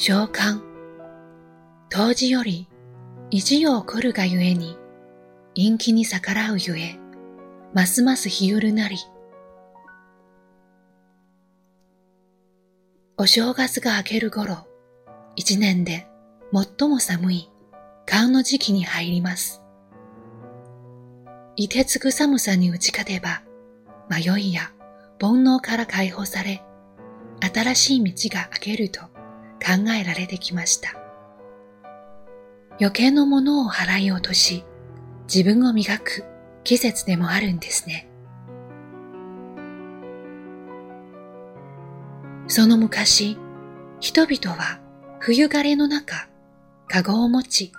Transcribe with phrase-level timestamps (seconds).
[0.00, 0.60] 召喚。
[1.90, 2.68] 当時より、
[3.30, 4.78] 一夜来るがゆえに、
[5.56, 7.00] 陰気に逆らうゆえ、
[7.74, 8.96] ますます日ゆるなり。
[13.16, 14.68] お正月が明ける頃、
[15.34, 16.06] 一年で
[16.52, 17.50] 最も寒い
[18.06, 19.62] 寒の時期に入ります。
[21.56, 23.42] 凍てつく寒さに打ち勝てば、
[24.08, 24.70] 迷いや
[25.20, 26.62] 煩悩から解放され、
[27.40, 29.17] 新しい道が開けると
[29.64, 30.94] 考えられてきました。
[32.80, 34.64] 余計のものを払い落とし、
[35.32, 36.24] 自分を磨く
[36.64, 38.08] 季節でもあるんですね。
[42.46, 43.36] その昔、
[44.00, 44.80] 人々は
[45.20, 46.28] 冬枯れの中、
[46.86, 47.72] かごを持ち、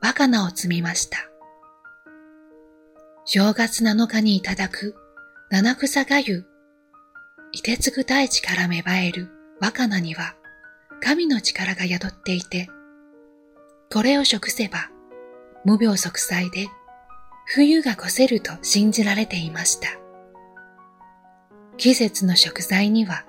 [0.00, 1.18] 若菜を摘みました。
[3.24, 4.94] 正月七日にいただく
[5.50, 6.46] 七草がゆ、
[7.52, 9.28] いてつく大地から芽生える
[9.60, 10.34] 若菜には、
[11.00, 12.68] 神の力が宿っていて、
[13.90, 14.90] これを食せば、
[15.64, 16.68] 無病息災で、
[17.46, 19.88] 冬が越せると信じられていました。
[21.76, 23.24] 季節の食材には、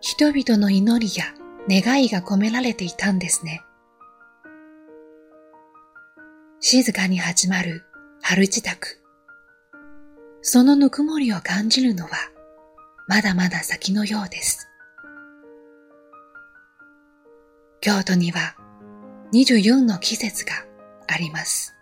[0.00, 1.26] 人々の祈りや
[1.68, 3.62] 願いが込められていたんですね。
[6.60, 7.84] 静かに始まる
[8.20, 8.76] 春支度。
[10.42, 12.10] そのぬくもりを感じるのは、
[13.06, 14.68] まだまだ先のようです。
[17.80, 18.56] 京都には
[19.32, 20.52] 24の季節が
[21.06, 21.77] あります。